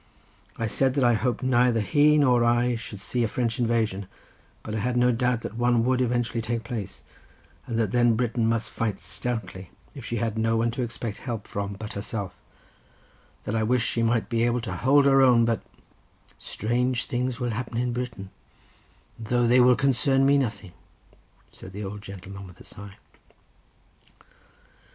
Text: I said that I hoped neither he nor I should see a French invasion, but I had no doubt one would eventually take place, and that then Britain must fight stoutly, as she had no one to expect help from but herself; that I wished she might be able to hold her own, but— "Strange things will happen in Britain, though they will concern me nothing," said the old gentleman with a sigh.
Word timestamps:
I 0.57 0.65
said 0.65 0.95
that 0.95 1.03
I 1.03 1.13
hoped 1.13 1.43
neither 1.43 1.79
he 1.79 2.17
nor 2.17 2.43
I 2.43 2.75
should 2.75 2.99
see 2.99 3.23
a 3.23 3.27
French 3.27 3.59
invasion, 3.59 4.07
but 4.63 4.73
I 4.73 4.79
had 4.79 4.97
no 4.97 5.11
doubt 5.11 5.53
one 5.53 5.83
would 5.85 6.01
eventually 6.01 6.41
take 6.41 6.63
place, 6.63 7.03
and 7.67 7.77
that 7.77 7.91
then 7.91 8.15
Britain 8.15 8.49
must 8.49 8.71
fight 8.71 8.99
stoutly, 8.99 9.69
as 9.95 10.03
she 10.03 10.15
had 10.15 10.39
no 10.39 10.57
one 10.57 10.71
to 10.71 10.81
expect 10.81 11.19
help 11.19 11.45
from 11.45 11.73
but 11.73 11.93
herself; 11.93 12.33
that 13.43 13.53
I 13.55 13.61
wished 13.61 13.87
she 13.87 14.01
might 14.01 14.27
be 14.27 14.41
able 14.43 14.61
to 14.61 14.75
hold 14.75 15.05
her 15.05 15.21
own, 15.21 15.45
but— 15.45 15.61
"Strange 16.39 17.05
things 17.05 17.39
will 17.39 17.51
happen 17.51 17.77
in 17.77 17.93
Britain, 17.93 18.31
though 19.19 19.45
they 19.45 19.59
will 19.59 19.75
concern 19.75 20.25
me 20.25 20.39
nothing," 20.39 20.71
said 21.51 21.73
the 21.73 21.83
old 21.83 22.01
gentleman 22.01 22.47
with 22.47 22.59
a 22.59 22.63
sigh. 22.63 22.97